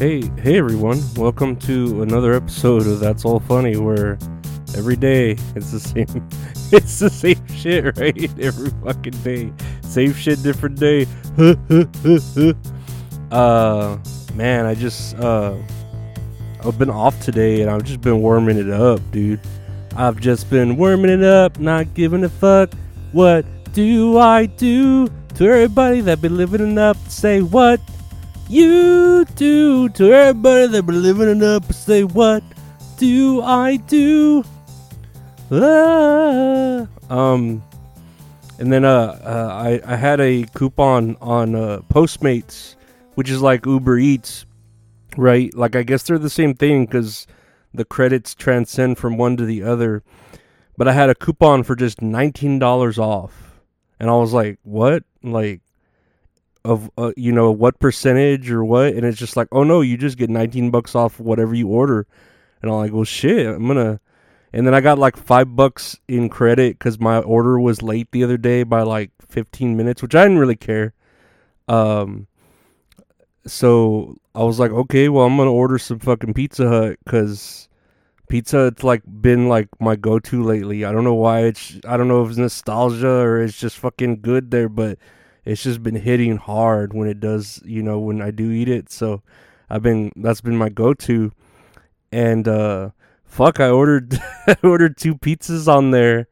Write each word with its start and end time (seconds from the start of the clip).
Hey, 0.00 0.22
hey 0.38 0.56
everyone. 0.56 0.98
Welcome 1.14 1.56
to 1.56 2.00
another 2.00 2.32
episode 2.32 2.86
of 2.86 3.00
That's 3.00 3.26
All 3.26 3.38
Funny 3.38 3.76
where 3.76 4.16
every 4.74 4.96
day 4.96 5.32
it's 5.54 5.72
the 5.72 5.80
same 5.92 6.26
it's 6.72 7.00
the 7.00 7.10
same 7.10 7.46
shit, 7.48 7.84
right? 7.98 8.40
Every 8.40 8.70
fucking 8.82 9.12
day. 9.22 9.52
Same 9.82 10.14
shit, 10.14 10.42
different 10.42 10.80
day. 10.80 11.06
uh 13.30 13.98
man, 14.32 14.64
I 14.64 14.74
just 14.74 15.16
uh 15.16 15.54
I've 16.64 16.78
been 16.78 16.88
off 16.88 17.20
today 17.20 17.60
and 17.60 17.70
I've 17.70 17.84
just 17.84 18.00
been 18.00 18.22
warming 18.22 18.56
it 18.56 18.70
up, 18.70 19.02
dude. 19.10 19.40
I've 19.96 20.18
just 20.18 20.48
been 20.48 20.78
warming 20.78 21.10
it 21.10 21.22
up, 21.22 21.58
not 21.58 21.92
giving 21.92 22.24
a 22.24 22.30
fuck. 22.30 22.72
What 23.12 23.44
do 23.74 24.16
I 24.16 24.46
do 24.46 25.08
to 25.08 25.44
everybody 25.44 26.00
that 26.00 26.22
been 26.22 26.38
living 26.38 26.72
it 26.72 26.78
up? 26.78 26.96
Say 27.10 27.42
what 27.42 27.82
you 28.50 29.24
do 29.36 29.88
to 29.90 30.12
everybody 30.12 30.66
that 30.66 30.82
been 30.82 31.02
living 31.02 31.28
it 31.28 31.42
up. 31.42 31.72
Say 31.72 32.02
what 32.02 32.42
do 32.98 33.42
I 33.42 33.76
do? 33.76 34.44
Ah. 35.52 36.88
Um, 37.08 37.62
and 38.58 38.72
then 38.72 38.84
uh, 38.84 39.20
uh, 39.24 39.52
I 39.54 39.80
I 39.92 39.96
had 39.96 40.20
a 40.20 40.46
coupon 40.54 41.16
on 41.20 41.54
uh, 41.54 41.80
Postmates, 41.88 42.74
which 43.14 43.30
is 43.30 43.40
like 43.40 43.66
Uber 43.66 43.98
Eats, 43.98 44.46
right? 45.16 45.54
Like 45.54 45.76
I 45.76 45.84
guess 45.84 46.02
they're 46.02 46.18
the 46.18 46.28
same 46.28 46.54
thing 46.54 46.86
because 46.86 47.28
the 47.72 47.84
credits 47.84 48.34
transcend 48.34 48.98
from 48.98 49.16
one 49.16 49.36
to 49.36 49.44
the 49.44 49.62
other. 49.62 50.02
But 50.76 50.88
I 50.88 50.92
had 50.92 51.08
a 51.08 51.14
coupon 51.14 51.62
for 51.62 51.76
just 51.76 52.02
nineteen 52.02 52.58
dollars 52.58 52.98
off, 52.98 53.60
and 54.00 54.10
I 54.10 54.14
was 54.14 54.32
like, 54.32 54.58
"What? 54.62 55.04
Like, 55.22 55.60
of 56.64 56.90
uh, 56.98 57.12
you 57.16 57.32
know 57.32 57.50
what 57.50 57.78
percentage 57.80 58.50
or 58.50 58.64
what?" 58.64 58.94
And 58.94 59.04
it's 59.04 59.18
just 59.18 59.36
like, 59.36 59.48
"Oh 59.52 59.64
no, 59.64 59.80
you 59.80 59.96
just 59.96 60.18
get 60.18 60.30
nineteen 60.30 60.70
bucks 60.70 60.94
off 60.94 61.18
whatever 61.20 61.54
you 61.54 61.68
order." 61.68 62.06
And 62.62 62.70
I'm 62.70 62.76
like, 62.76 62.92
"Well, 62.92 63.04
shit, 63.04 63.46
I'm 63.46 63.66
gonna." 63.66 64.00
And 64.52 64.66
then 64.66 64.74
I 64.74 64.80
got 64.80 64.98
like 64.98 65.16
five 65.16 65.54
bucks 65.54 65.96
in 66.08 66.28
credit 66.28 66.78
because 66.78 66.98
my 66.98 67.18
order 67.18 67.60
was 67.60 67.82
late 67.82 68.08
the 68.10 68.24
other 68.24 68.36
day 68.36 68.62
by 68.64 68.82
like 68.82 69.10
fifteen 69.28 69.76
minutes, 69.76 70.02
which 70.02 70.14
I 70.14 70.22
didn't 70.22 70.38
really 70.38 70.56
care. 70.56 70.92
Um, 71.68 72.26
so 73.46 74.16
I 74.34 74.42
was 74.42 74.58
like, 74.58 74.72
okay, 74.72 75.08
well, 75.08 75.26
I'm 75.26 75.36
gonna 75.36 75.52
order 75.52 75.78
some 75.78 75.98
fucking 75.98 76.34
Pizza 76.34 76.68
Hut 76.68 76.98
because 77.04 77.68
pizza 78.30 78.66
it's 78.66 78.84
like 78.84 79.02
been 79.06 79.48
like 79.48 79.68
my 79.80 79.96
go-to 79.96 80.42
lately. 80.42 80.84
I 80.84 80.92
don't 80.92 81.04
know 81.04 81.14
why 81.14 81.40
it's 81.40 81.78
I 81.86 81.98
don't 81.98 82.08
know 82.08 82.22
if 82.22 82.30
it's 82.30 82.38
nostalgia 82.38 83.08
or 83.08 83.42
it's 83.42 83.58
just 83.58 83.76
fucking 83.78 84.22
good 84.22 84.50
there, 84.50 84.68
but 84.70 84.98
it's 85.44 85.62
just 85.62 85.82
been 85.82 85.96
hitting 85.96 86.36
hard 86.36 86.92
when 86.92 87.08
it 87.08 87.20
does, 87.20 87.62
you 87.64 87.82
know, 87.82 87.98
when 87.98 88.20
I 88.20 88.30
do 88.30 88.50
eat 88.50 88.68
it. 88.68 88.90
So 88.90 89.22
I've 89.68 89.82
been 89.82 90.12
that's 90.16 90.40
been 90.40 90.56
my 90.56 90.68
go-to, 90.68 91.32
and 92.12 92.46
uh, 92.46 92.90
fuck, 93.24 93.60
I 93.60 93.70
ordered 93.70 94.20
I 94.46 94.56
ordered 94.62 94.96
two 94.96 95.14
pizzas 95.14 95.68
on 95.68 95.90
there, 95.90 96.28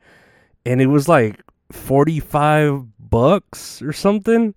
and 0.66 0.80
it 0.80 0.86
was 0.86 1.08
like 1.08 1.42
forty-five 1.72 2.84
bucks 3.10 3.82
or 3.82 3.92
something. 3.92 4.54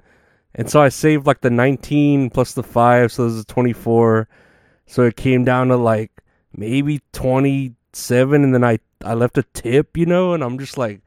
And 0.53 0.69
so 0.69 0.81
I 0.81 0.89
saved 0.89 1.25
like 1.25 1.41
the 1.41 1.49
19 1.49 2.29
plus 2.29 2.53
the 2.53 2.63
5, 2.63 3.11
so 3.11 3.25
this 3.25 3.37
is 3.37 3.45
24. 3.45 4.27
So 4.85 5.03
it 5.03 5.15
came 5.15 5.45
down 5.45 5.69
to 5.69 5.77
like 5.77 6.11
maybe 6.55 7.01
27 7.13 8.43
and 8.43 8.53
then 8.53 8.63
I 8.63 8.79
I 9.03 9.13
left 9.13 9.37
a 9.37 9.43
tip, 9.43 9.95
you 9.97 10.05
know, 10.05 10.33
and 10.33 10.43
I'm 10.43 10.59
just 10.59 10.77
like 10.77 11.01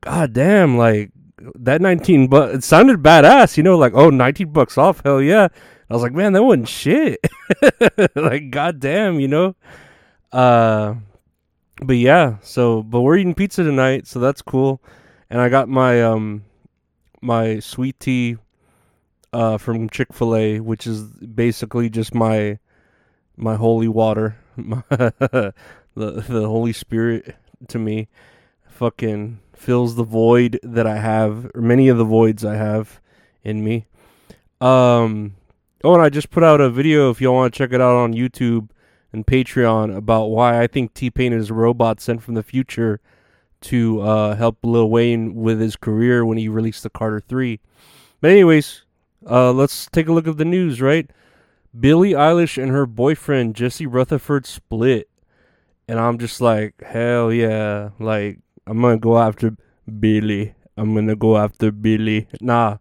god 0.00 0.32
damn, 0.32 0.76
like 0.76 1.10
that 1.54 1.80
19 1.80 2.28
but 2.28 2.54
it 2.54 2.64
sounded 2.64 3.02
badass, 3.02 3.56
you 3.56 3.62
know, 3.62 3.76
like 3.76 3.92
oh 3.94 4.10
19 4.10 4.52
bucks 4.52 4.78
off, 4.78 5.02
hell 5.04 5.20
yeah. 5.22 5.48
I 5.90 5.94
was 5.94 6.02
like, 6.02 6.12
man, 6.12 6.34
that 6.34 6.42
wasn't 6.42 6.68
shit. 6.68 7.18
like 8.14 8.50
god 8.50 8.80
damn, 8.80 9.20
you 9.20 9.28
know. 9.28 9.56
Uh 10.32 10.94
but 11.80 11.96
yeah, 11.96 12.36
so 12.42 12.82
but 12.82 13.00
we're 13.00 13.16
eating 13.16 13.34
pizza 13.34 13.62
tonight, 13.62 14.06
so 14.06 14.18
that's 14.18 14.42
cool. 14.42 14.82
And 15.30 15.40
I 15.40 15.48
got 15.48 15.68
my 15.68 16.02
um 16.02 16.44
my 17.20 17.58
sweet 17.60 17.98
tea 18.00 18.36
uh, 19.32 19.58
from 19.58 19.88
Chick 19.90 20.12
Fil 20.12 20.36
A, 20.36 20.60
which 20.60 20.86
is 20.86 21.02
basically 21.04 21.90
just 21.90 22.14
my 22.14 22.58
my 23.36 23.54
holy 23.56 23.88
water, 23.88 24.36
my, 24.56 24.82
the 24.90 25.52
the 25.94 26.46
Holy 26.46 26.72
Spirit 26.72 27.36
to 27.68 27.78
me, 27.78 28.08
fucking 28.68 29.40
fills 29.58 29.96
the 29.96 30.04
void 30.04 30.58
that 30.62 30.86
I 30.86 30.96
have, 30.96 31.50
or 31.54 31.60
many 31.60 31.88
of 31.88 31.98
the 31.98 32.04
voids 32.04 32.44
I 32.44 32.56
have 32.56 33.00
in 33.42 33.64
me. 33.64 33.86
Um, 34.60 35.34
oh, 35.84 35.94
and 35.94 36.02
I 36.02 36.08
just 36.08 36.30
put 36.30 36.44
out 36.44 36.60
a 36.60 36.70
video 36.70 37.10
if 37.10 37.20
y'all 37.20 37.34
want 37.34 37.52
to 37.52 37.58
check 37.58 37.72
it 37.72 37.80
out 37.80 37.96
on 37.96 38.14
YouTube 38.14 38.70
and 39.12 39.26
Patreon 39.26 39.96
about 39.96 40.26
why 40.26 40.62
I 40.62 40.66
think 40.66 40.94
T 40.94 41.10
Pain 41.10 41.32
is 41.32 41.50
a 41.50 41.54
robot 41.54 42.00
sent 42.00 42.22
from 42.22 42.34
the 42.34 42.42
future 42.42 43.00
to 43.62 44.00
uh, 44.00 44.36
help 44.36 44.58
Lil 44.62 44.90
Wayne 44.90 45.34
with 45.34 45.60
his 45.60 45.76
career 45.76 46.24
when 46.24 46.38
he 46.38 46.48
released 46.48 46.82
the 46.82 46.90
Carter 46.90 47.20
Three. 47.20 47.60
But 48.20 48.30
anyways, 48.30 48.82
uh, 49.28 49.52
let's 49.52 49.86
take 49.86 50.08
a 50.08 50.12
look 50.12 50.28
at 50.28 50.36
the 50.36 50.44
news, 50.44 50.80
right? 50.80 51.10
Billie 51.78 52.12
Eilish 52.12 52.60
and 52.60 52.72
her 52.72 52.86
boyfriend 52.86 53.54
Jesse 53.54 53.86
Rutherford 53.86 54.46
split. 54.46 55.08
And 55.86 55.98
I'm 55.98 56.18
just 56.18 56.40
like, 56.40 56.74
hell 56.82 57.32
yeah. 57.32 57.90
Like, 57.98 58.40
I'm 58.68 58.82
gonna 58.82 58.98
go 58.98 59.18
after 59.18 59.56
Billie. 59.98 60.54
I'm 60.76 60.94
gonna 60.94 61.16
go 61.16 61.38
after 61.38 61.72
Billie. 61.72 62.28
Nah. 62.40 62.76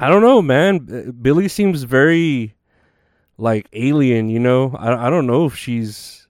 I 0.00 0.08
don't 0.08 0.22
know, 0.22 0.42
man. 0.42 1.14
Billie 1.22 1.48
seems 1.48 1.84
very 1.84 2.56
like 3.38 3.68
alien, 3.72 4.28
you 4.28 4.40
know? 4.40 4.74
I 4.76 5.06
I 5.06 5.10
don't 5.10 5.26
know 5.26 5.46
if 5.46 5.56
she's 5.56 6.26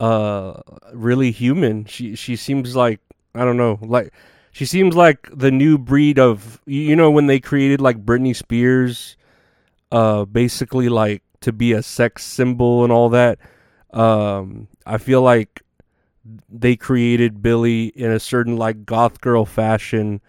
uh 0.00 0.60
really 0.94 1.30
human. 1.30 1.84
She 1.84 2.16
she 2.16 2.34
seems 2.36 2.74
like 2.74 3.00
I 3.34 3.44
don't 3.44 3.58
know, 3.58 3.78
like 3.82 4.12
she 4.52 4.64
seems 4.64 4.96
like 4.96 5.28
the 5.32 5.50
new 5.50 5.76
breed 5.76 6.18
of 6.18 6.60
you 6.66 6.96
know 6.96 7.10
when 7.10 7.26
they 7.26 7.40
created 7.40 7.80
like 7.80 8.04
Britney 8.04 8.34
Spears 8.34 9.16
uh 9.92 10.24
basically 10.24 10.88
like 10.88 11.22
to 11.40 11.52
be 11.52 11.72
a 11.72 11.82
sex 11.82 12.24
symbol 12.24 12.84
and 12.84 12.92
all 12.92 13.10
that 13.10 13.38
um 13.92 14.68
I 14.86 14.98
feel 14.98 15.22
like 15.22 15.62
they 16.48 16.76
created 16.76 17.42
Billie 17.42 17.86
in 17.86 18.10
a 18.10 18.20
certain 18.20 18.56
like 18.56 18.84
goth 18.84 19.20
girl 19.20 19.44
fashion 19.44 20.20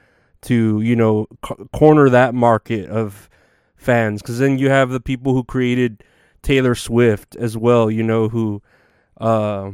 to 0.43 0.81
you 0.81 0.95
know 0.95 1.27
c- 1.45 1.55
corner 1.73 2.09
that 2.09 2.33
market 2.33 2.89
of 2.89 3.29
fans. 3.75 4.21
Cuz 4.21 4.39
then 4.39 4.57
you 4.57 4.69
have 4.69 4.89
the 4.89 4.99
people 5.01 5.33
who 5.33 5.43
created 5.43 6.03
Taylor 6.41 6.75
Swift 6.75 7.35
as 7.35 7.57
well 7.57 7.91
you 7.91 8.03
know 8.03 8.29
who 8.29 8.61
uh 9.19 9.71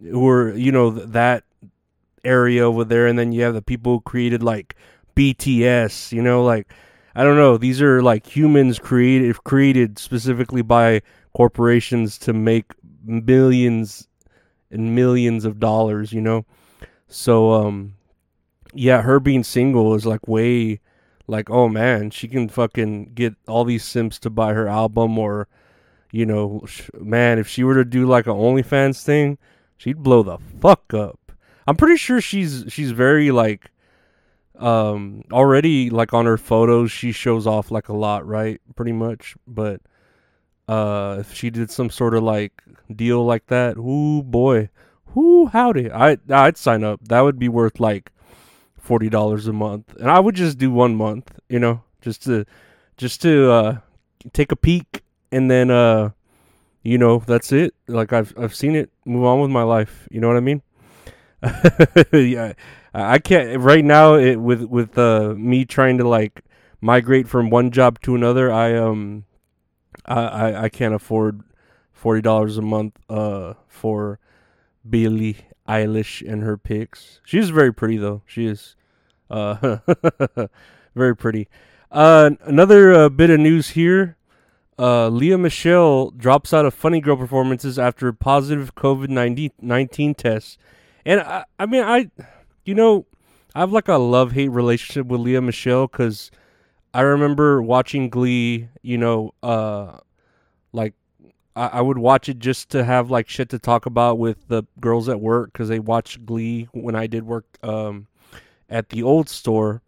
who 0.00 0.20
were 0.20 0.54
you 0.54 0.72
know 0.72 0.90
that 0.90 1.44
area 2.24 2.64
over 2.64 2.84
there. 2.84 3.06
And 3.06 3.18
then 3.18 3.32
you 3.32 3.42
have 3.42 3.54
the 3.54 3.62
people 3.62 3.94
who 3.94 4.00
created 4.00 4.42
like 4.42 4.74
BTS, 5.16 6.12
you 6.12 6.22
know, 6.22 6.44
like 6.44 6.72
I 7.14 7.24
don't 7.24 7.36
know, 7.36 7.56
these 7.56 7.82
are 7.82 8.02
like 8.02 8.26
humans 8.26 8.78
created 8.78 9.42
created 9.44 9.98
specifically 9.98 10.62
by 10.62 11.02
corporations 11.34 12.18
to 12.18 12.32
make 12.32 12.72
millions 13.04 14.07
and 14.70 14.94
millions 14.94 15.44
of 15.44 15.60
dollars, 15.60 16.12
you 16.12 16.20
know. 16.20 16.44
So 17.06 17.52
um 17.52 17.94
yeah, 18.74 19.02
her 19.02 19.18
being 19.20 19.44
single 19.44 19.94
is 19.94 20.06
like 20.06 20.28
way 20.28 20.80
like 21.26 21.50
oh 21.50 21.68
man, 21.68 22.10
she 22.10 22.28
can 22.28 22.48
fucking 22.48 23.12
get 23.14 23.34
all 23.46 23.64
these 23.64 23.84
simps 23.84 24.18
to 24.20 24.30
buy 24.30 24.52
her 24.52 24.68
album 24.68 25.18
or 25.18 25.48
you 26.10 26.24
know, 26.24 26.62
sh- 26.66 26.88
man, 26.98 27.38
if 27.38 27.48
she 27.48 27.64
were 27.64 27.74
to 27.74 27.84
do 27.84 28.06
like 28.06 28.26
a 28.26 28.30
OnlyFans 28.30 29.02
thing, 29.02 29.36
she'd 29.76 30.02
blow 30.02 30.22
the 30.22 30.38
fuck 30.60 30.94
up. 30.94 31.32
I'm 31.66 31.76
pretty 31.76 31.96
sure 31.96 32.20
she's 32.20 32.64
she's 32.68 32.92
very 32.92 33.30
like 33.30 33.70
um 34.56 35.22
already 35.30 35.88
like 35.88 36.12
on 36.12 36.26
her 36.26 36.36
photos 36.36 36.90
she 36.90 37.12
shows 37.12 37.46
off 37.46 37.70
like 37.70 37.88
a 37.88 37.96
lot, 37.96 38.26
right? 38.26 38.60
Pretty 38.74 38.92
much. 38.92 39.36
But 39.46 39.80
uh 40.68 41.16
if 41.20 41.34
she 41.34 41.50
did 41.50 41.70
some 41.70 41.90
sort 41.90 42.14
of 42.14 42.22
like 42.22 42.62
deal 42.94 43.24
like 43.24 43.46
that, 43.46 43.76
ooh 43.78 44.22
boy. 44.22 44.70
Whoo 45.14 45.46
howdy. 45.46 45.90
I 45.90 46.18
I'd 46.30 46.56
sign 46.56 46.84
up. 46.84 47.00
That 47.08 47.22
would 47.22 47.38
be 47.38 47.48
worth 47.48 47.80
like 47.80 48.12
forty 48.78 49.08
dollars 49.08 49.48
a 49.48 49.52
month. 49.52 49.94
And 49.96 50.10
I 50.10 50.20
would 50.20 50.34
just 50.34 50.58
do 50.58 50.70
one 50.70 50.94
month, 50.94 51.38
you 51.48 51.58
know, 51.58 51.82
just 52.00 52.22
to 52.24 52.44
just 52.96 53.22
to 53.22 53.50
uh 53.50 53.78
take 54.32 54.52
a 54.52 54.56
peek 54.56 55.02
and 55.32 55.50
then 55.50 55.70
uh 55.70 56.10
you 56.82 56.96
know, 56.98 57.22
that's 57.26 57.52
it. 57.52 57.74
Like 57.86 58.12
I've 58.12 58.32
I've 58.38 58.54
seen 58.54 58.74
it. 58.74 58.90
Move 59.04 59.24
on 59.24 59.40
with 59.40 59.50
my 59.50 59.62
life. 59.62 60.08
You 60.10 60.20
know 60.20 60.28
what 60.28 60.36
I 60.36 60.40
mean? 60.40 60.62
yeah, 62.12 62.54
I 62.94 63.18
can't 63.18 63.60
right 63.60 63.84
now. 63.84 64.14
It, 64.14 64.36
with 64.36 64.62
with 64.62 64.98
uh, 64.98 65.34
me 65.36 65.64
trying 65.64 65.98
to 65.98 66.08
like 66.08 66.42
migrate 66.80 67.28
from 67.28 67.50
one 67.50 67.70
job 67.70 68.00
to 68.02 68.14
another, 68.14 68.50
I 68.50 68.76
um, 68.76 69.24
I 70.14 70.64
I, 70.64 70.68
can't 70.68 70.94
afford 70.94 71.42
forty 71.92 72.22
dollars 72.22 72.58
a 72.58 72.62
month 72.62 72.98
uh 73.08 73.54
for 73.68 74.18
Billie 74.88 75.38
Eilish 75.68 76.26
and 76.30 76.42
her 76.42 76.56
pics. 76.56 77.20
She's 77.24 77.50
very 77.50 77.72
pretty 77.72 77.96
though. 77.98 78.22
She 78.26 78.46
is 78.46 78.74
uh 79.30 79.78
very 80.94 81.16
pretty. 81.16 81.48
Uh, 81.90 82.30
another 82.42 82.92
uh, 82.92 83.08
bit 83.08 83.30
of 83.30 83.40
news 83.40 83.70
here. 83.70 84.16
uh, 84.78 85.08
Lea 85.08 85.36
Michele 85.36 86.10
drops 86.12 86.52
out 86.52 86.64
of 86.66 86.74
Funny 86.74 87.00
Girl 87.00 87.16
performances 87.16 87.78
after 87.78 88.12
positive 88.12 88.74
COVID 88.74 89.08
19 89.60 90.14
test. 90.14 90.58
And 91.04 91.20
I, 91.20 91.44
I 91.58 91.66
mean, 91.66 91.82
I, 91.82 92.10
you 92.64 92.74
know, 92.74 93.06
I 93.54 93.60
have 93.60 93.72
like 93.72 93.88
a 93.88 93.94
love 93.96 94.32
hate 94.32 94.48
relationship 94.48 95.06
with 95.06 95.20
Lea 95.20 95.40
Michele 95.40 95.86
because 95.86 96.30
I 96.98 97.02
remember 97.02 97.62
watching 97.62 98.08
Glee, 98.08 98.68
you 98.82 98.98
know, 98.98 99.32
uh, 99.40 99.98
like 100.72 100.94
I, 101.54 101.80
would 101.80 101.98
watch 101.98 102.28
it 102.28 102.40
just 102.40 102.70
to 102.70 102.82
have 102.82 103.08
like 103.08 103.28
shit 103.28 103.50
to 103.50 103.58
talk 103.60 103.86
about 103.86 104.18
with 104.18 104.48
the 104.48 104.64
girls 104.80 105.08
at 105.08 105.20
work 105.20 105.52
because 105.52 105.68
they 105.68 105.78
watched 105.78 106.26
Glee 106.26 106.66
when 106.72 106.96
I 106.96 107.06
did 107.06 107.22
work 107.22 107.44
um, 107.62 108.08
at 108.68 108.88
the 108.88 109.04
old 109.04 109.28
store 109.28 109.80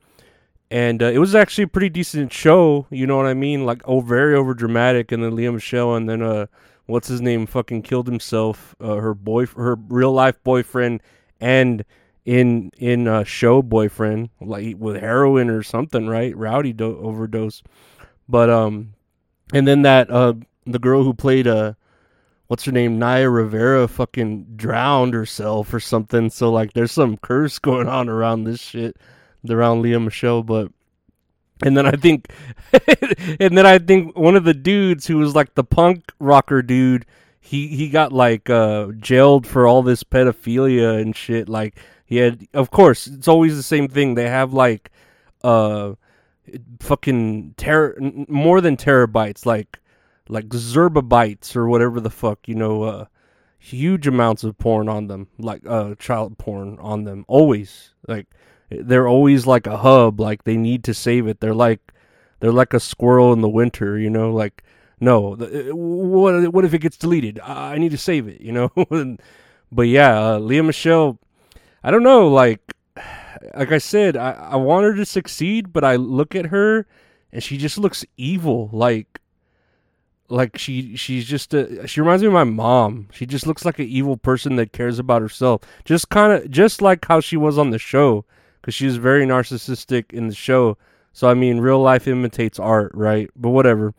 and 0.71 1.03
uh, 1.03 1.07
it 1.07 1.19
was 1.19 1.35
actually 1.35 1.65
a 1.65 1.67
pretty 1.67 1.89
decent 1.89 2.33
show. 2.33 2.87
You 2.91 3.09
know 3.09 3.17
what 3.17 3.27
I 3.27 3.35
mean? 3.35 3.67
Like 3.67 3.83
oh, 3.87 3.99
very 3.99 4.37
over 4.37 4.55
dramatic, 4.55 5.11
and 5.11 5.21
then 5.21 5.35
Lea 5.35 5.51
Michele, 5.51 5.97
and 5.97 6.09
then 6.09 6.23
uh, 6.23 6.47
what's 6.87 7.09
his 7.09 7.21
name? 7.21 7.45
Fucking 7.45 7.83
killed 7.83 8.07
himself. 8.07 8.77
Uh, 8.81 8.95
her 8.95 9.15
boy, 9.15 9.47
her 9.47 9.75
real 9.89 10.13
life 10.13 10.41
boyfriend, 10.45 11.03
and 11.41 11.85
in 12.25 12.71
in 12.79 13.09
uh, 13.09 13.25
show 13.25 13.63
boyfriend, 13.63 14.31
like 14.41 14.77
with 14.79 15.01
heroin 15.01 15.51
or 15.51 15.63
something, 15.63 16.07
right? 16.07 16.37
Rowdy 16.37 16.73
do- 16.73 16.99
overdose. 16.99 17.63
But 18.29 18.51
um, 18.51 18.95
and 19.53 19.67
then 19.67 19.83
that 19.83 20.11
uh, 20.11 20.35
the 20.67 20.79
girl 20.79 21.03
who 21.03 21.15
played 21.15 21.47
uh, 21.47 21.75
what's 22.47 22.65
her 22.65 22.73
name? 22.73 22.99
Naya 22.99 23.31
Rivera, 23.31 23.87
fucking 23.87 24.57
drowned 24.57 25.15
herself 25.15 25.73
or 25.73 25.79
something. 25.79 26.31
So 26.31 26.51
like, 26.51 26.73
there's 26.73 26.93
some 26.93 27.17
curse 27.17 27.59
going 27.61 27.89
on 27.89 28.09
around 28.09 28.45
this 28.45 28.61
shit 28.61 28.97
around 29.49 29.83
Lea 29.83 29.97
Michele, 29.99 30.43
but 30.43 30.71
and 31.63 31.77
then 31.77 31.87
I 31.87 31.93
think 31.93 32.29
and 33.41 33.57
then 33.57 33.67
I 33.67 33.79
think 33.79 34.17
one 34.19 34.37
of 34.37 34.45
the 34.45 34.55
dudes 34.55 35.07
who 35.07 35.19
was 35.19 35.35
like 35.35 35.55
the 35.55 35.65
punk 35.65 36.13
rocker 36.19 36.63
dude, 36.63 37.07
he 37.41 37.69
he 37.69 37.89
got 37.89 38.13
like 38.13 38.51
uh 38.51 38.89
jailed 38.99 39.47
for 39.47 39.67
all 39.67 39.83
this 39.83 40.03
pedophilia 40.03 41.01
and 41.01 41.15
shit. 41.15 41.49
Like 41.49 41.79
he 42.11 42.17
had 42.19 42.47
of 42.53 42.71
course, 42.71 43.07
it's 43.07 43.29
always 43.29 43.57
the 43.57 43.63
same 43.63 43.89
thing. 43.89 44.15
They 44.15 44.29
have 44.29 44.53
like 44.53 44.91
uh 45.43 45.95
fucking 46.81 47.55
ter 47.57 47.97
more 48.29 48.61
than 48.61 48.77
terabytes, 48.77 49.47
like 49.47 49.81
like 50.29 50.49
zerbabytes 50.49 51.57
or 51.57 51.67
whatever 51.67 52.01
the 52.01 52.11
fuck, 52.11 52.47
you 52.47 52.55
know, 52.55 52.83
uh 52.83 53.05
huge 53.59 54.07
amounts 54.07 54.45
of 54.45 54.59
porn 54.59 54.91
on 54.91 55.07
them, 55.07 55.29
like 55.39 55.63
uh 55.67 55.95
child 55.95 56.37
porn 56.37 56.77
on 56.81 57.05
them 57.05 57.25
always. 57.29 57.95
Like 58.07 58.27
they're 58.71 59.09
always 59.09 59.47
like 59.47 59.67
a 59.67 59.77
hub 59.77 60.21
like 60.21 60.45
they 60.45 60.57
need 60.57 60.85
to 60.85 60.95
save 60.95 61.27
it 61.27 61.41
they're 61.41 61.55
like 61.55 61.93
they're 62.39 62.53
like 62.53 62.73
a 62.73 62.81
squirrel 62.81 63.33
in 63.33 63.41
the 63.41 63.49
winter 63.49 63.99
you 63.99 64.09
know 64.09 64.33
like 64.33 64.63
no 65.01 65.35
uh, 65.35 65.75
what 65.75 66.53
what 66.53 66.65
if 66.65 66.73
it 66.73 66.79
gets 66.79 66.97
deleted 66.97 67.41
i 67.41 67.77
need 67.79 67.91
to 67.91 67.99
save 67.99 68.29
it 68.29 68.41
you 68.41 68.53
know 68.53 68.71
but 69.73 69.83
yeah 69.83 70.35
uh, 70.35 70.39
lea 70.39 70.61
michele 70.61 71.19
i 71.83 71.91
don't 71.91 72.03
know 72.03 72.29
like 72.29 72.61
like 73.55 73.73
i 73.73 73.79
said 73.79 74.17
I, 74.17 74.33
I 74.33 74.57
want 74.57 74.85
her 74.85 74.95
to 74.95 75.07
succeed 75.07 75.73
but 75.73 75.85
i 75.85 75.97
look 75.97 76.35
at 76.35 76.47
her 76.47 76.87
and 77.33 77.43
she 77.43 77.57
just 77.57 77.79
looks 77.79 78.05
evil 78.17 78.69
like 78.73 79.21
like 80.29 80.57
she 80.57 80.95
she's 80.97 81.25
just 81.25 81.55
a, 81.55 81.87
she 81.89 82.01
reminds 82.01 82.23
me 82.23 82.29
of 82.29 82.33
my 82.33 82.45
mom 82.45 83.09
she 83.13 83.27
just 83.27 83.47
looks 83.47 83.65
like 83.65 83.79
an 83.79 83.87
evil 83.87 84.17
person 84.17 84.57
that 84.57 84.73
cares 84.73 84.99
about 84.99 85.23
herself 85.23 85.63
just 85.85 86.09
kind 86.09 86.33
of 86.33 86.51
just 86.51 86.81
like 86.81 87.05
how 87.07 87.21
she 87.21 87.37
was 87.37 87.59
on 87.59 87.71
the 87.71 87.79
show 87.79 88.25
because 88.61 88.75
she 88.75 88.87
was 88.87 88.97
very 88.97 89.27
narcissistic 89.27 90.13
in 90.13 90.29
the 90.29 90.35
show. 90.35 90.77
So 91.13 91.29
I 91.29 91.35
mean, 91.35 91.59
real 91.59 91.81
life 91.81 92.07
imitates 92.07 92.59
art, 92.59 92.93
right? 92.95 93.31
But 93.37 93.51
whatever. 93.51 93.95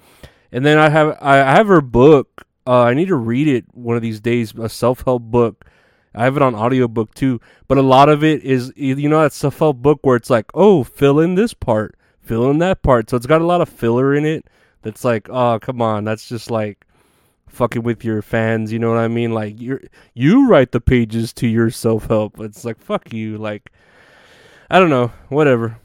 And 0.51 0.65
then 0.65 0.77
I 0.77 0.89
have 0.89 1.17
I 1.21 1.37
have 1.37 1.67
her 1.67 1.81
book. 1.81 2.45
Uh, 2.65 2.83
I 2.83 2.93
need 2.93 3.07
to 3.07 3.15
read 3.15 3.47
it 3.47 3.65
one 3.73 3.95
of 3.95 4.01
these 4.01 4.19
days. 4.19 4.53
A 4.53 4.69
self 4.69 5.03
help 5.03 5.23
book. 5.23 5.65
I 6.13 6.23
have 6.23 6.35
it 6.35 6.41
on 6.41 6.55
audiobook 6.55 7.13
too. 7.13 7.39
But 7.67 7.77
a 7.77 7.83
lot 7.83 8.09
of 8.09 8.23
it 8.23 8.43
is 8.43 8.73
you 8.75 9.09
know 9.09 9.21
that 9.21 9.33
self 9.33 9.59
help 9.59 9.77
book 9.77 9.99
where 10.03 10.17
it's 10.17 10.29
like, 10.29 10.45
oh, 10.53 10.83
fill 10.83 11.19
in 11.19 11.35
this 11.35 11.53
part, 11.53 11.95
fill 12.21 12.49
in 12.49 12.59
that 12.59 12.81
part. 12.83 13.09
So 13.09 13.17
it's 13.17 13.25
got 13.25 13.41
a 13.41 13.45
lot 13.45 13.61
of 13.61 13.69
filler 13.69 14.13
in 14.15 14.25
it. 14.25 14.45
That's 14.81 15.05
like, 15.05 15.29
oh, 15.29 15.59
come 15.59 15.81
on, 15.81 16.03
that's 16.03 16.27
just 16.27 16.49
like 16.49 16.85
fucking 17.47 17.83
with 17.83 18.03
your 18.03 18.21
fans. 18.21 18.71
You 18.71 18.79
know 18.79 18.89
what 18.89 18.97
I 18.97 19.07
mean? 19.07 19.31
Like 19.31 19.59
you 19.59 19.79
you 20.13 20.47
write 20.47 20.71
the 20.71 20.81
pages 20.81 21.33
to 21.33 21.47
your 21.47 21.69
self 21.69 22.07
help. 22.07 22.39
It's 22.39 22.65
like 22.65 22.79
fuck 22.79 23.13
you, 23.13 23.37
like 23.37 23.71
I 24.69 24.79
don't 24.79 24.89
know. 24.89 25.11
Whatever. 25.29 25.77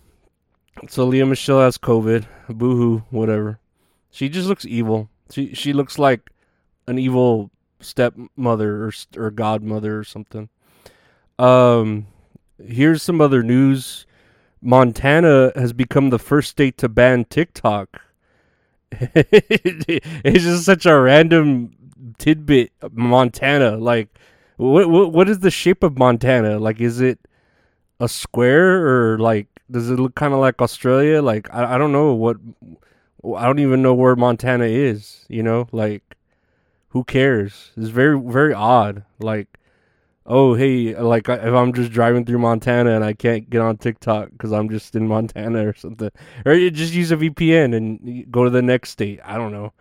So 0.88 1.05
Lea 1.05 1.25
Michele 1.25 1.61
has 1.61 1.78
COVID. 1.78 2.26
Boohoo. 2.49 3.02
Whatever. 3.11 3.58
She 4.11 4.28
just 4.28 4.49
looks 4.49 4.64
evil. 4.64 5.11
She 5.31 5.55
she 5.55 5.73
looks 5.73 5.99
like 5.99 6.31
an 6.87 6.99
evil 6.99 7.50
stepmother 7.81 8.84
or 8.84 8.93
or 9.17 9.31
godmother 9.31 9.99
or 9.99 10.05
something. 10.05 10.49
Um, 11.38 12.06
here's 12.64 13.02
some 13.02 13.20
other 13.20 13.43
news. 13.43 14.06
Montana 14.62 15.52
has 15.55 15.73
become 15.73 16.11
the 16.11 16.19
first 16.19 16.50
state 16.50 16.78
to 16.78 16.88
ban 16.88 17.25
TikTok. 17.26 18.00
it's 18.90 20.44
just 20.44 20.64
such 20.64 20.87
a 20.87 20.99
random 20.99 21.73
tidbit. 22.19 22.73
Montana, 22.93 23.76
like, 23.76 24.08
what, 24.56 24.88
what 24.88 25.12
what 25.12 25.28
is 25.28 25.40
the 25.40 25.50
shape 25.50 25.82
of 25.82 25.99
Montana? 25.99 26.58
Like, 26.58 26.81
is 26.81 27.00
it 27.00 27.19
a 28.00 28.08
square 28.08 28.87
or 28.87 29.19
like 29.19 29.49
does 29.70 29.90
it 29.90 29.99
look 29.99 30.14
kind 30.14 30.32
of 30.32 30.40
like 30.40 30.61
Australia? 30.62 31.23
Like 31.23 31.52
I, 31.52 31.75
I 31.75 31.78
don't 31.78 31.93
know 31.93 32.14
what 32.14 32.37
I 33.37 33.46
don't 33.46 33.58
even 33.58 33.82
know 33.82 33.94
where 33.94 34.17
Montana 34.17 34.64
is. 34.64 35.25
You 35.28 35.43
know, 35.43 35.69
like 35.73 36.15
who 36.96 37.04
cares? 37.04 37.72
It's 37.76 37.90
very 37.90 38.19
very 38.19 38.54
odd. 38.54 39.04
Like 39.19 39.58
oh 40.25 40.54
hey, 40.54 40.96
like 40.96 41.28
if 41.28 41.52
I'm 41.52 41.75
just 41.75 41.93
driving 41.93 42.25
through 42.25 42.38
Montana 42.38 42.96
and 42.96 43.04
I 43.04 43.12
can't 43.12 43.50
get 43.50 43.60
on 43.60 43.76
TikTok 43.76 44.31
because 44.31 44.50
I'm 44.50 44.70
just 44.70 44.96
in 44.96 45.06
Montana 45.14 45.69
or 45.69 45.75
something, 45.75 46.10
or 46.46 46.54
you 46.54 46.70
just 46.70 46.94
use 46.94 47.12
a 47.12 47.19
VPN 47.19 47.76
and 47.76 48.32
go 48.32 48.44
to 48.44 48.50
the 48.50 48.62
next 48.62 48.90
state. 48.90 49.20
I 49.22 49.37
don't 49.37 49.52
know, 49.52 49.75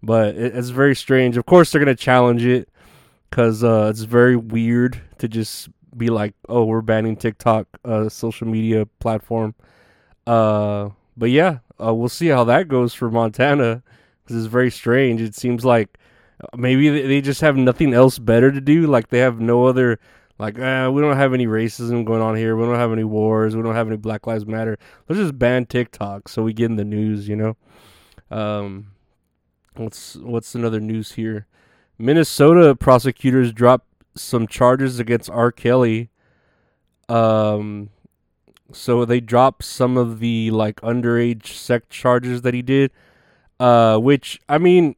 but 0.00 0.36
it, 0.36 0.54
it's 0.54 0.68
very 0.68 0.94
strange. 0.94 1.36
Of 1.36 1.46
course, 1.46 1.72
they're 1.72 1.80
gonna 1.80 1.96
challenge 1.96 2.44
it 2.44 2.68
because 3.28 3.64
uh, 3.64 3.88
it's 3.90 4.02
very 4.02 4.36
weird 4.36 5.00
to 5.18 5.26
just 5.26 5.70
be 5.96 6.08
like, 6.08 6.34
oh, 6.48 6.66
we're 6.66 6.82
banning 6.82 7.16
TikTok, 7.16 7.66
uh, 7.84 8.08
social 8.08 8.46
media 8.46 8.86
platform. 9.00 9.56
Uh, 10.24 10.90
but 11.16 11.30
yeah, 11.30 11.58
uh, 11.84 11.92
we'll 11.92 12.08
see 12.08 12.28
how 12.28 12.44
that 12.44 12.68
goes 12.68 12.94
for 12.94 13.10
Montana 13.10 13.82
because 14.22 14.36
it's 14.36 14.52
very 14.52 14.70
strange. 14.70 15.20
It 15.20 15.34
seems 15.34 15.64
like 15.64 15.98
maybe 16.56 17.02
they 17.02 17.20
just 17.20 17.40
have 17.40 17.56
nothing 17.56 17.94
else 17.94 18.18
better 18.18 18.50
to 18.50 18.60
do. 18.60 18.86
Like 18.86 19.08
they 19.08 19.18
have 19.18 19.40
no 19.40 19.66
other, 19.66 19.98
like 20.38 20.58
eh, 20.58 20.88
we 20.88 21.00
don't 21.02 21.16
have 21.16 21.34
any 21.34 21.46
racism 21.46 22.04
going 22.04 22.22
on 22.22 22.36
here. 22.36 22.56
We 22.56 22.64
don't 22.64 22.76
have 22.76 22.92
any 22.92 23.04
wars. 23.04 23.56
We 23.56 23.62
don't 23.62 23.74
have 23.74 23.86
any 23.86 23.96
Black 23.96 24.26
Lives 24.26 24.46
Matter. 24.46 24.78
Let's 25.08 25.20
just 25.20 25.38
ban 25.38 25.66
TikTok 25.66 26.28
so 26.28 26.42
we 26.42 26.52
get 26.52 26.66
in 26.66 26.76
the 26.76 26.84
news. 26.84 27.28
You 27.28 27.36
know. 27.36 27.56
Um, 28.30 28.92
what's 29.76 30.16
what's 30.16 30.54
another 30.54 30.80
news 30.80 31.12
here? 31.12 31.46
Minnesota 31.98 32.74
prosecutors 32.74 33.52
dropped 33.52 33.86
some 34.14 34.46
charges 34.46 34.98
against 34.98 35.30
R. 35.30 35.52
Kelly. 35.52 36.10
Um, 37.08 37.90
so 38.72 39.04
they 39.04 39.20
dropped 39.20 39.64
some 39.64 39.96
of 39.96 40.20
the 40.20 40.50
like 40.50 40.80
underage 40.80 41.48
sex 41.48 41.86
charges 41.90 42.42
that 42.42 42.54
he 42.54 42.62
did. 42.62 42.90
Uh, 43.58 43.98
which 43.98 44.40
I 44.48 44.56
mean, 44.56 44.96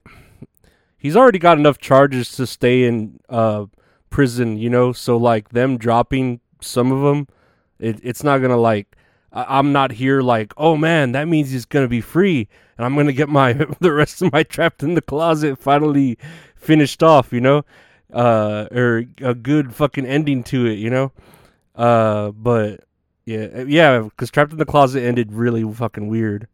he's 1.02 1.16
already 1.16 1.38
got 1.38 1.58
enough 1.58 1.78
charges 1.78 2.32
to 2.36 2.46
stay 2.46 2.84
in 2.84 3.20
uh 3.28 3.66
prison, 4.08 4.56
you 4.56 4.70
know. 4.70 4.92
So 4.92 5.16
like 5.16 5.50
them 5.50 5.76
dropping 5.76 6.40
some 6.60 6.92
of 6.92 7.02
them, 7.02 7.26
it, 7.78 8.00
it's 8.02 8.22
not 8.22 8.38
gonna 8.38 8.56
like. 8.56 8.96
I, 9.32 9.58
I'm 9.58 9.72
not 9.72 9.92
here 9.92 10.22
like, 10.22 10.52
oh 10.56 10.76
man, 10.76 11.12
that 11.12 11.26
means 11.26 11.50
he's 11.50 11.64
gonna 11.64 11.88
be 11.88 12.00
free, 12.00 12.48
and 12.78 12.84
I'm 12.84 12.96
gonna 12.96 13.12
get 13.12 13.28
my 13.28 13.52
the 13.80 13.92
rest 13.92 14.22
of 14.22 14.32
my 14.32 14.44
trapped 14.44 14.82
in 14.82 14.94
the 14.94 15.02
closet 15.02 15.58
finally 15.58 16.18
finished 16.54 17.02
off, 17.02 17.32
you 17.32 17.40
know 17.40 17.64
uh, 18.12 18.66
or 18.70 19.04
a 19.20 19.34
good 19.34 19.74
fucking 19.74 20.06
ending 20.06 20.42
to 20.44 20.66
it, 20.66 20.74
you 20.74 20.90
know. 20.90 21.12
Uh, 21.74 22.30
but 22.32 22.84
yeah, 23.24 23.62
yeah, 23.62 24.00
because 24.00 24.30
Trapped 24.30 24.52
in 24.52 24.58
the 24.58 24.66
Closet 24.66 25.02
ended 25.02 25.32
really 25.32 25.70
fucking 25.70 26.08
weird. 26.08 26.48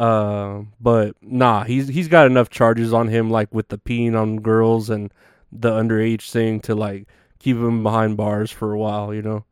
Uh, 0.00 0.62
but 0.80 1.14
nah, 1.20 1.64
he's 1.64 1.88
he's 1.88 2.08
got 2.08 2.26
enough 2.26 2.48
charges 2.48 2.94
on 2.94 3.08
him, 3.08 3.30
like 3.30 3.52
with 3.52 3.68
the 3.68 3.76
peeing 3.76 4.18
on 4.18 4.38
girls 4.38 4.88
and 4.88 5.12
the 5.52 5.68
underage 5.70 6.30
thing, 6.30 6.58
to 6.60 6.74
like 6.74 7.06
keep 7.38 7.58
him 7.58 7.82
behind 7.82 8.16
bars 8.16 8.50
for 8.50 8.72
a 8.72 8.78
while, 8.78 9.12
you 9.12 9.20
know. 9.20 9.44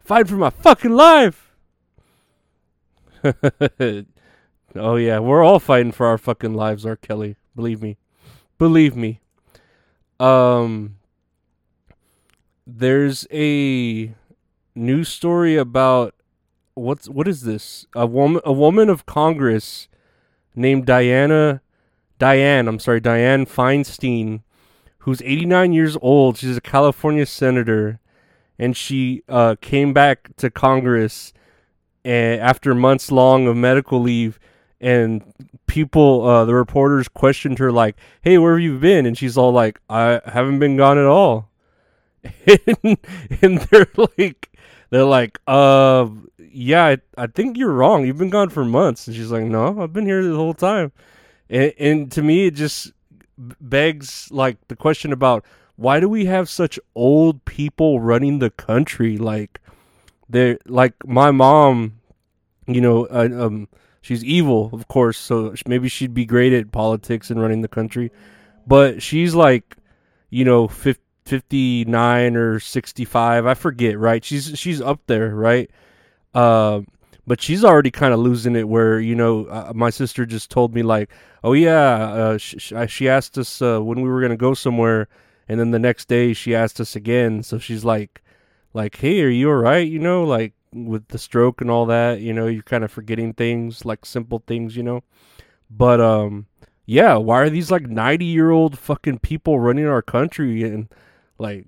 Fight 0.00 0.26
for 0.26 0.34
my 0.34 0.50
fucking 0.50 0.90
life. 0.90 1.52
oh 4.74 4.96
yeah, 4.96 5.20
we're 5.20 5.44
all 5.44 5.60
fighting 5.60 5.92
for 5.92 6.06
our 6.06 6.18
fucking 6.18 6.52
lives, 6.52 6.84
R. 6.84 6.96
Kelly. 6.96 7.36
Believe 7.54 7.80
me, 7.80 7.96
believe 8.58 8.96
me. 8.96 9.20
Um, 10.18 10.96
there's 12.66 13.24
a 13.30 14.12
news 14.74 15.08
story 15.08 15.56
about 15.56 16.16
what's 16.74 17.08
what 17.08 17.28
is 17.28 17.42
this? 17.42 17.86
A 17.94 18.04
woman, 18.04 18.42
a 18.44 18.52
woman 18.52 18.88
of 18.88 19.06
Congress 19.06 19.86
named 20.54 20.86
Diana 20.86 21.60
Dianne, 22.22 22.68
I'm 22.68 22.78
sorry, 22.78 23.00
Dianne 23.00 23.48
Feinstein, 23.48 24.42
who's 24.98 25.20
89 25.22 25.72
years 25.72 25.96
old. 26.00 26.38
She's 26.38 26.56
a 26.56 26.60
California 26.60 27.26
senator, 27.26 27.98
and 28.60 28.76
she 28.76 29.24
uh, 29.28 29.56
came 29.60 29.92
back 29.92 30.30
to 30.36 30.48
Congress 30.48 31.32
and 32.04 32.40
after 32.40 32.76
months 32.76 33.10
long 33.10 33.48
of 33.48 33.56
medical 33.56 34.00
leave. 34.00 34.38
And 34.80 35.22
people, 35.66 36.24
uh, 36.24 36.44
the 36.44 36.54
reporters 36.54 37.08
questioned 37.08 37.58
her 37.58 37.72
like, 37.72 37.96
"Hey, 38.20 38.38
where 38.38 38.52
have 38.52 38.62
you 38.62 38.78
been?" 38.78 39.04
And 39.04 39.18
she's 39.18 39.36
all 39.36 39.50
like, 39.50 39.80
"I 39.90 40.20
haven't 40.24 40.60
been 40.60 40.76
gone 40.76 40.98
at 40.98 41.06
all." 41.06 41.50
and, 42.82 42.98
and 43.40 43.58
they're 43.62 43.88
like, 44.16 44.56
they're 44.92 45.04
like, 45.04 45.40
"Uh, 45.46 46.06
yeah, 46.38 46.84
I, 46.84 46.98
I 47.16 47.26
think 47.26 47.56
you're 47.56 47.72
wrong. 47.72 48.04
You've 48.06 48.18
been 48.18 48.28
gone 48.28 48.50
for 48.50 48.62
months." 48.62 49.06
And 49.06 49.16
she's 49.16 49.30
like, 49.30 49.44
"No, 49.44 49.82
I've 49.82 49.94
been 49.94 50.04
here 50.04 50.22
the 50.22 50.36
whole 50.36 50.52
time." 50.52 50.92
And, 51.48 51.72
and 51.78 52.12
to 52.12 52.22
me, 52.22 52.46
it 52.46 52.54
just 52.54 52.92
begs 53.38 54.28
like 54.30 54.58
the 54.68 54.76
question 54.76 55.10
about 55.10 55.46
why 55.76 55.98
do 55.98 56.10
we 56.10 56.26
have 56.26 56.46
such 56.46 56.78
old 56.94 57.42
people 57.46 58.00
running 58.00 58.38
the 58.38 58.50
country? 58.50 59.16
Like 59.16 59.62
they're 60.28 60.58
like 60.66 60.94
my 61.06 61.30
mom, 61.30 61.98
you 62.66 62.82
know, 62.82 63.06
uh, 63.06 63.30
um, 63.32 63.68
she's 64.02 64.22
evil, 64.22 64.68
of 64.74 64.88
course, 64.88 65.16
so 65.16 65.54
maybe 65.66 65.88
she'd 65.88 66.12
be 66.12 66.26
great 66.26 66.52
at 66.52 66.70
politics 66.70 67.30
and 67.30 67.40
running 67.40 67.62
the 67.62 67.68
country, 67.68 68.12
but 68.66 69.02
she's 69.02 69.34
like, 69.34 69.74
you 70.28 70.44
know, 70.44 70.68
59 71.24 72.36
or 72.36 72.60
65, 72.60 73.46
I 73.46 73.54
forget, 73.54 73.98
right? 73.98 74.24
She's 74.24 74.58
she's 74.58 74.80
up 74.80 75.00
there, 75.06 75.34
right? 75.34 75.70
Uh, 76.34 76.82
but 77.26 77.40
she's 77.40 77.64
already 77.64 77.90
kind 77.90 78.12
of 78.12 78.20
losing 78.20 78.56
it 78.56 78.68
where 78.68 79.00
you 79.00 79.14
know 79.14 79.46
uh, 79.46 79.72
my 79.74 79.90
sister 79.90 80.26
just 80.26 80.50
told 80.50 80.74
me 80.74 80.82
like 80.82 81.10
oh 81.44 81.52
yeah 81.52 81.98
uh, 81.98 82.38
sh- 82.38 82.72
she 82.88 83.08
asked 83.08 83.38
us 83.38 83.62
uh, 83.62 83.80
when 83.80 84.00
we 84.00 84.08
were 84.08 84.20
gonna 84.20 84.36
go 84.36 84.54
somewhere 84.54 85.08
and 85.48 85.60
then 85.60 85.70
the 85.70 85.78
next 85.78 86.08
day 86.08 86.32
she 86.32 86.54
asked 86.54 86.80
us 86.80 86.96
again 86.96 87.42
so 87.42 87.58
she's 87.58 87.84
like 87.84 88.22
like 88.74 88.96
hey 88.96 89.22
are 89.22 89.28
you 89.28 89.48
all 89.48 89.56
right 89.56 89.88
you 89.88 89.98
know 89.98 90.24
like 90.24 90.52
with 90.72 91.06
the 91.08 91.18
stroke 91.18 91.60
and 91.60 91.70
all 91.70 91.86
that 91.86 92.20
you 92.20 92.32
know 92.32 92.46
you're 92.46 92.62
kind 92.62 92.84
of 92.84 92.90
forgetting 92.90 93.32
things 93.34 93.84
like 93.84 94.06
simple 94.06 94.42
things 94.46 94.76
you 94.76 94.82
know 94.82 95.02
but 95.70 96.00
um 96.00 96.46
yeah 96.86 97.14
why 97.16 97.40
are 97.40 97.50
these 97.50 97.70
like 97.70 97.86
90 97.86 98.24
year 98.24 98.50
old 98.50 98.78
fucking 98.78 99.18
people 99.18 99.60
running 99.60 99.86
our 99.86 100.02
country 100.02 100.62
and 100.62 100.88
like 101.38 101.66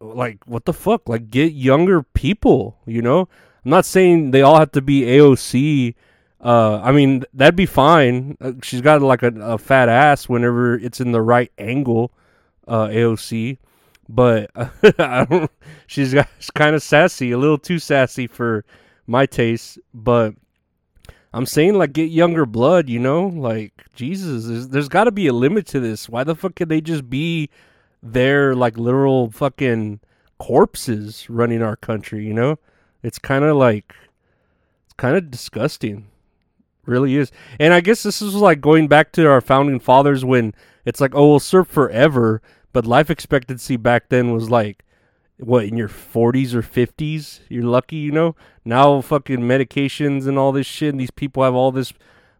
like 0.00 0.38
what 0.46 0.64
the 0.64 0.72
fuck 0.72 1.08
like 1.08 1.30
get 1.30 1.52
younger 1.52 2.02
people 2.02 2.76
you 2.86 3.00
know 3.00 3.28
I'm 3.66 3.70
not 3.70 3.84
saying 3.84 4.30
they 4.30 4.42
all 4.42 4.60
have 4.60 4.70
to 4.72 4.80
be 4.80 5.00
AOC. 5.00 5.96
Uh, 6.40 6.80
I 6.80 6.92
mean 6.92 7.24
that'd 7.34 7.56
be 7.56 7.66
fine. 7.66 8.36
Uh, 8.40 8.52
she's 8.62 8.80
got 8.80 9.02
like 9.02 9.24
a, 9.24 9.34
a, 9.40 9.58
fat 9.58 9.88
ass 9.88 10.28
whenever 10.28 10.76
it's 10.78 11.00
in 11.00 11.10
the 11.10 11.20
right 11.20 11.50
angle, 11.58 12.12
uh, 12.68 12.86
AOC. 12.86 13.58
But 14.08 14.52
don't. 14.96 15.50
She's 15.88 16.14
got 16.14 16.28
she's 16.38 16.52
kind 16.52 16.76
of 16.76 16.82
sassy, 16.84 17.32
a 17.32 17.38
little 17.38 17.58
too 17.58 17.80
sassy 17.80 18.28
for 18.28 18.64
my 19.08 19.26
taste. 19.26 19.80
But 19.92 20.36
I'm 21.34 21.44
saying 21.44 21.74
like 21.74 21.92
get 21.92 22.12
younger 22.12 22.46
blood, 22.46 22.88
you 22.88 23.00
know? 23.00 23.26
Like 23.26 23.72
Jesus, 23.96 24.46
there's, 24.46 24.68
there's 24.68 24.88
got 24.88 25.04
to 25.04 25.10
be 25.10 25.26
a 25.26 25.32
limit 25.32 25.66
to 25.68 25.80
this. 25.80 26.08
Why 26.08 26.22
the 26.22 26.36
fuck 26.36 26.54
can 26.54 26.68
they 26.68 26.80
just 26.80 27.10
be 27.10 27.50
there 28.12 28.54
like 28.54 28.76
literal 28.78 29.30
fucking 29.30 30.00
corpses 30.38 31.28
running 31.28 31.62
our 31.62 31.76
country, 31.76 32.26
you 32.26 32.34
know? 32.34 32.58
It's 33.02 33.18
kind 33.18 33.44
of 33.44 33.56
like 33.56 33.94
it's 34.84 34.94
kind 34.96 35.16
of 35.16 35.30
disgusting. 35.30 36.08
Really 36.84 37.16
is. 37.16 37.32
And 37.58 37.74
I 37.74 37.80
guess 37.80 38.02
this 38.02 38.22
is 38.22 38.34
like 38.34 38.60
going 38.60 38.86
back 38.86 39.12
to 39.12 39.28
our 39.28 39.40
founding 39.40 39.80
fathers 39.80 40.24
when 40.24 40.54
it's 40.84 41.00
like, 41.00 41.14
oh, 41.14 41.30
we'll 41.30 41.40
serve 41.40 41.66
forever, 41.66 42.40
but 42.72 42.86
life 42.86 43.10
expectancy 43.10 43.76
back 43.76 44.08
then 44.08 44.32
was 44.32 44.50
like 44.50 44.84
what 45.38 45.64
in 45.64 45.76
your 45.76 45.88
40s 45.88 46.54
or 46.54 46.62
50s 46.62 47.40
you're 47.48 47.62
lucky 47.62 47.96
you 47.96 48.10
know 48.10 48.34
now 48.64 49.00
fucking 49.00 49.40
medications 49.40 50.26
and 50.26 50.38
all 50.38 50.52
this 50.52 50.66
shit 50.66 50.90
and 50.90 51.00
these 51.00 51.10
people 51.10 51.42
have 51.42 51.54
all 51.54 51.70
this 51.70 51.92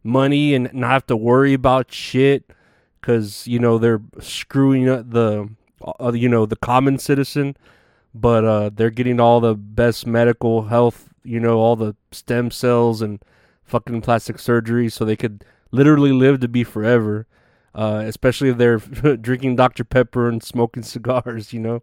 money 0.03 0.55
and 0.55 0.73
not 0.73 0.91
have 0.91 1.07
to 1.07 1.17
worry 1.17 1.53
about 1.53 1.93
shit 1.93 2.51
because 3.07 3.47
you 3.47 3.59
know 3.59 3.79
they're 3.79 4.03
screwing 4.21 4.89
up 4.89 5.09
the 5.11 5.49
uh, 6.01 6.13
you 6.13 6.29
know 6.29 6.45
the 6.47 6.57
common 6.57 6.99
citizen 6.99 7.57
but 8.21 8.45
uh, 8.45 8.71
they're 8.73 8.91
getting 8.91 9.21
all 9.21 9.41
the 9.41 9.55
best 9.55 10.07
medical 10.07 10.63
health, 10.63 11.11
you 11.23 11.39
know, 11.39 11.59
all 11.59 11.77
the 11.77 11.95
stem 12.13 12.51
cells 12.51 13.03
and 13.03 13.23
fucking 13.65 14.01
plastic 14.01 14.39
surgery, 14.39 14.89
so 14.89 15.05
they 15.05 15.17
could 15.17 15.45
literally 15.71 16.13
live 16.13 16.41
to 16.41 16.49
be 16.49 16.65
forever. 16.65 17.27
Uh, 17.75 18.03
especially 18.07 18.49
if 18.49 18.57
they're 18.57 18.79
drinking 19.19 19.55
Dr 19.55 19.85
Pepper 19.85 20.31
and 20.31 20.43
smoking 20.43 20.83
cigars, 20.83 21.53
you 21.53 21.61
know. 21.61 21.83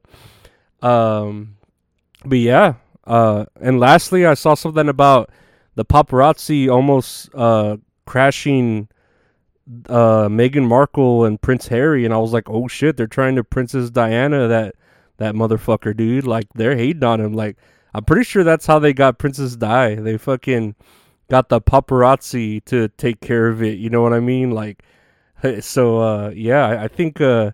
Um, 0.81 1.57
but 2.25 2.39
yeah. 2.39 2.75
Uh, 3.05 3.45
and 3.61 3.79
lastly, 3.79 4.25
I 4.25 4.33
saw 4.33 4.55
something 4.55 4.89
about 4.89 5.29
the 5.75 5.85
paparazzi 5.85 6.67
almost 6.67 7.29
uh, 7.35 7.77
crashing 8.07 8.87
uh, 9.87 10.27
Meghan 10.27 10.67
Markle 10.67 11.25
and 11.25 11.41
Prince 11.41 11.67
Harry, 11.67 12.05
and 12.05 12.13
I 12.13 12.17
was 12.17 12.33
like, 12.33 12.49
oh 12.49 12.67
shit, 12.67 12.97
they're 12.97 13.07
trying 13.07 13.35
to 13.35 13.43
Princess 13.43 13.89
Diana 13.89 14.47
that 14.47 14.75
that 15.17 15.35
motherfucker, 15.35 15.95
dude. 15.95 16.27
Like 16.27 16.47
they're 16.55 16.75
hating 16.75 17.03
on 17.03 17.21
him. 17.21 17.33
Like 17.33 17.57
I'm 17.93 18.03
pretty 18.03 18.23
sure 18.23 18.43
that's 18.43 18.65
how 18.65 18.79
they 18.79 18.93
got 18.93 19.19
Princess 19.19 19.55
Di. 19.55 19.95
They 19.95 20.17
fucking 20.17 20.75
got 21.29 21.49
the 21.49 21.61
paparazzi 21.61 22.63
to 22.65 22.89
take 22.89 23.21
care 23.21 23.47
of 23.47 23.61
it. 23.63 23.77
You 23.77 23.89
know 23.89 24.01
what 24.01 24.13
I 24.13 24.19
mean? 24.19 24.51
Like 24.51 24.83
so 25.61 25.97
uh 25.99 26.31
yeah, 26.35 26.81
I, 26.81 26.87
think 26.87 27.21
uh 27.21 27.51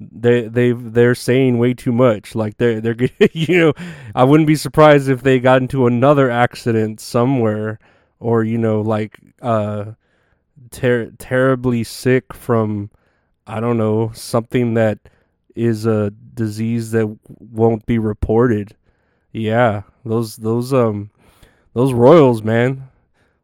they 0.00 0.48
they 0.48 0.72
they're 0.72 1.14
saying 1.14 1.58
way 1.58 1.74
too 1.74 1.92
much. 1.92 2.34
Like 2.34 2.56
they're 2.56 2.80
they're 2.80 2.96
you 3.32 3.58
know, 3.58 3.72
I 4.14 4.24
wouldn't 4.24 4.46
be 4.46 4.56
surprised 4.56 5.08
if 5.08 5.22
they 5.22 5.38
got 5.38 5.62
into 5.62 5.86
another 5.86 6.30
accident 6.30 7.00
somewhere 7.00 7.78
or 8.20 8.42
you 8.42 8.58
know 8.58 8.80
like 8.80 9.18
uh 9.42 9.92
ter- 10.70 11.10
terribly 11.18 11.84
sick 11.84 12.34
from 12.34 12.90
I 13.46 13.60
don't 13.60 13.78
know 13.78 14.10
something 14.14 14.74
that 14.74 14.98
is 15.54 15.86
a 15.86 16.10
disease 16.34 16.90
that 16.92 17.18
won't 17.28 17.86
be 17.86 17.98
reported. 17.98 18.76
Yeah, 19.32 19.82
those 20.04 20.36
those 20.36 20.72
um 20.72 21.10
those 21.72 21.92
royals, 21.92 22.42
man. 22.42 22.88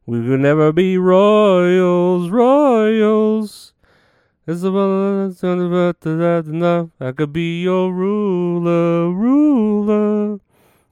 We 0.06 0.20
will 0.20 0.38
never 0.38 0.72
be 0.72 0.98
royals, 0.98 2.30
royals. 2.30 3.74
About 4.46 5.36
I 7.00 7.12
could 7.12 7.32
be 7.32 7.62
your 7.62 7.92
ruler, 7.92 9.10
ruler. 9.10 10.40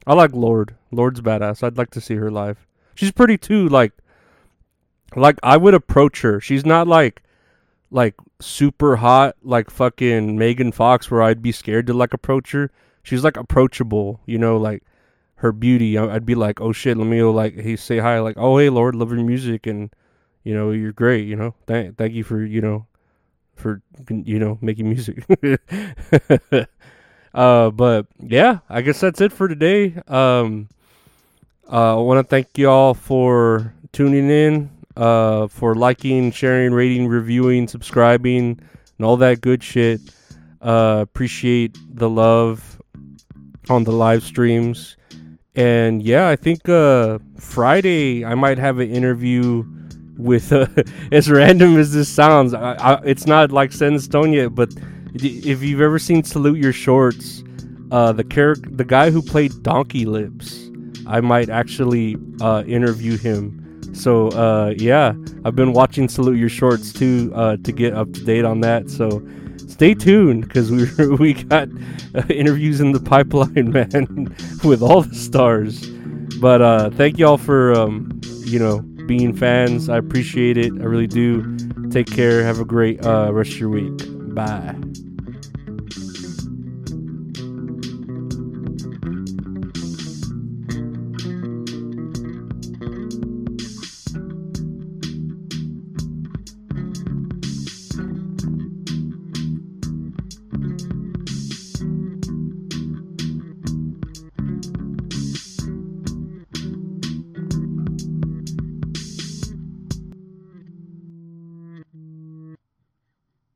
I 0.07 0.13
like 0.13 0.31
Lorde. 0.33 0.75
Lorde's 0.91 1.19
badass. 1.19 1.63
I'd 1.63 1.77
like 1.77 1.89
to 1.91 2.01
see 2.01 2.15
her 2.15 2.31
live. 2.31 2.65
She's 2.95 3.11
pretty 3.11 3.37
too. 3.37 3.67
Like, 3.67 3.91
like 5.15 5.39
I 5.43 5.57
would 5.57 5.73
approach 5.73 6.21
her. 6.21 6.39
She's 6.39 6.65
not 6.65 6.87
like 6.87 7.23
like 7.91 8.15
super 8.39 8.95
hot 8.95 9.35
like 9.43 9.69
fucking 9.69 10.37
Megan 10.37 10.71
Fox 10.71 11.09
where 11.09 11.23
I'd 11.23 11.41
be 11.41 11.51
scared 11.51 11.87
to 11.87 11.93
like 11.93 12.13
approach 12.13 12.51
her. 12.51 12.71
She's 13.03 13.23
like 13.23 13.37
approachable, 13.37 14.19
you 14.25 14.37
know, 14.37 14.57
like 14.57 14.83
her 15.35 15.51
beauty. 15.51 15.97
I'd 15.97 16.25
be 16.25 16.35
like, 16.35 16.61
oh 16.61 16.71
shit, 16.71 16.97
let 16.97 17.07
me 17.07 17.19
go 17.19 17.31
like 17.31 17.55
hey 17.55 17.75
say 17.75 17.99
hi, 17.99 18.19
like 18.19 18.35
oh 18.37 18.57
hey 18.57 18.69
Lorde, 18.69 18.95
love 18.95 19.11
your 19.11 19.23
music 19.23 19.65
and 19.67 19.89
you 20.43 20.53
know 20.53 20.71
you're 20.71 20.91
great, 20.91 21.27
you 21.27 21.35
know. 21.35 21.55
Thank 21.67 21.97
thank 21.97 22.13
you 22.13 22.23
for 22.23 22.43
you 22.43 22.61
know 22.61 22.85
for 23.55 23.81
you 24.09 24.39
know 24.39 24.57
making 24.61 24.89
music. 24.89 25.25
uh, 27.33 27.71
but 27.71 28.05
yeah, 28.19 28.59
I 28.69 28.81
guess 28.81 28.99
that's 28.99 29.21
it 29.21 29.33
for 29.33 29.47
today. 29.47 29.95
Um, 30.07 30.69
uh, 31.71 31.97
I 31.97 32.01
want 32.01 32.25
to 32.25 32.29
thank 32.29 32.57
y'all 32.57 32.93
for 32.93 33.73
tuning 33.91 34.29
in 34.29 34.69
uh, 34.99 35.47
for 35.47 35.75
liking, 35.75 36.29
sharing, 36.31 36.73
rating, 36.73 37.07
reviewing, 37.07 37.67
subscribing, 37.67 38.59
and 38.97 39.05
all 39.05 39.15
that 39.17 39.39
good 39.39 39.63
shit. 39.63 40.01
Uh, 40.61 40.99
appreciate 41.01 41.77
the 41.89 42.09
love 42.09 42.81
on 43.69 43.85
the 43.85 43.93
live 43.93 44.23
streams. 44.23 44.97
And 45.55 46.03
yeah, 46.03 46.27
I 46.27 46.35
think 46.35 46.67
uh, 46.67 47.19
Friday 47.37 48.25
I 48.25 48.35
might 48.35 48.57
have 48.57 48.79
an 48.79 48.91
interview 48.91 49.63
with, 50.17 50.51
uh, 50.51 50.67
as 51.13 51.31
random 51.31 51.77
as 51.77 51.93
this 51.93 52.09
sounds, 52.09 52.53
I, 52.53 52.73
I, 52.73 53.01
it's 53.05 53.25
not 53.25 53.53
like 53.53 53.71
set 53.71 53.93
in 53.93 53.99
stone 53.99 54.33
yet, 54.33 54.53
but 54.53 54.69
if 55.13 55.63
you've 55.63 55.81
ever 55.81 55.97
seen 55.97 56.23
Salute 56.23 56.57
Your 56.57 56.73
Shorts, 56.73 57.41
uh, 57.91 58.11
the 58.11 58.25
character, 58.25 58.69
the 58.69 58.83
guy 58.83 59.11
who 59.11 59.21
played 59.21 59.63
Donkey 59.63 60.05
Lips, 60.05 60.69
I 61.07 61.21
might 61.21 61.49
actually 61.49 62.17
uh, 62.41 62.63
interview 62.67 63.17
him 63.17 63.58
so 63.93 64.29
uh, 64.29 64.73
yeah, 64.77 65.13
I've 65.45 65.55
been 65.55 65.73
watching 65.73 66.09
Salute 66.09 66.37
Your 66.37 66.49
Shorts 66.49 66.93
too 66.93 67.31
uh, 67.35 67.57
to 67.57 67.71
get 67.71 67.93
up 67.93 68.11
to 68.13 68.23
date 68.23 68.45
on 68.45 68.61
that. 68.61 68.89
So 68.89 69.21
stay 69.67 69.93
tuned 69.93 70.43
because 70.43 70.71
we 70.71 70.87
we 71.17 71.33
got 71.33 71.69
uh, 72.15 72.23
interviews 72.29 72.81
in 72.81 72.91
the 72.91 72.99
pipeline, 72.99 73.71
man, 73.71 74.35
with 74.63 74.81
all 74.81 75.01
the 75.01 75.15
stars. 75.15 75.89
But 76.39 76.61
uh, 76.61 76.89
thank 76.91 77.17
y'all 77.17 77.37
for 77.37 77.73
um, 77.73 78.19
you 78.43 78.59
know 78.59 78.81
being 79.07 79.33
fans. 79.35 79.89
I 79.89 79.97
appreciate 79.97 80.57
it. 80.57 80.71
I 80.73 80.83
really 80.83 81.07
do. 81.07 81.57
Take 81.89 82.07
care. 82.07 82.43
Have 82.43 82.59
a 82.59 82.65
great 82.65 83.03
uh, 83.05 83.33
rest 83.33 83.51
of 83.53 83.59
your 83.59 83.69
week. 83.69 84.35
Bye. 84.35 84.75